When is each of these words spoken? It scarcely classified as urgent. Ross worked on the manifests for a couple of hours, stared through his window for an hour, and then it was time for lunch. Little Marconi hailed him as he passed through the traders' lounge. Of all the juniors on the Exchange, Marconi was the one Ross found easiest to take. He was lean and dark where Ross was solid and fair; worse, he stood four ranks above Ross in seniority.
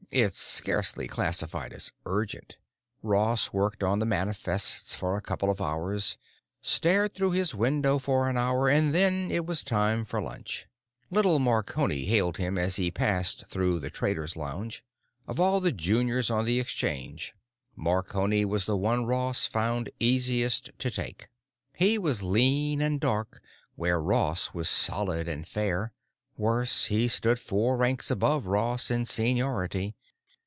It 0.13 0.35
scarcely 0.35 1.07
classified 1.07 1.71
as 1.71 1.93
urgent. 2.05 2.57
Ross 3.01 3.53
worked 3.53 3.81
on 3.81 3.99
the 3.99 4.05
manifests 4.05 4.93
for 4.93 5.15
a 5.15 5.21
couple 5.21 5.49
of 5.49 5.61
hours, 5.61 6.17
stared 6.61 7.13
through 7.13 7.31
his 7.31 7.55
window 7.55 7.97
for 7.97 8.27
an 8.27 8.35
hour, 8.35 8.67
and 8.67 8.93
then 8.93 9.31
it 9.31 9.45
was 9.45 9.63
time 9.63 10.03
for 10.03 10.21
lunch. 10.21 10.67
Little 11.11 11.39
Marconi 11.39 12.03
hailed 12.03 12.35
him 12.35 12.57
as 12.57 12.75
he 12.75 12.91
passed 12.91 13.45
through 13.47 13.79
the 13.79 13.89
traders' 13.89 14.35
lounge. 14.35 14.83
Of 15.29 15.39
all 15.39 15.61
the 15.61 15.71
juniors 15.71 16.29
on 16.29 16.43
the 16.43 16.59
Exchange, 16.59 17.33
Marconi 17.77 18.43
was 18.43 18.65
the 18.65 18.75
one 18.75 19.05
Ross 19.05 19.45
found 19.45 19.89
easiest 19.97 20.77
to 20.79 20.91
take. 20.91 21.29
He 21.73 21.97
was 21.97 22.21
lean 22.21 22.81
and 22.81 22.99
dark 22.99 23.41
where 23.75 24.01
Ross 24.01 24.53
was 24.53 24.67
solid 24.67 25.29
and 25.29 25.47
fair; 25.47 25.93
worse, 26.35 26.85
he 26.85 27.07
stood 27.07 27.39
four 27.39 27.77
ranks 27.77 28.09
above 28.11 28.45
Ross 28.47 28.89
in 28.91 29.05
seniority. 29.05 29.95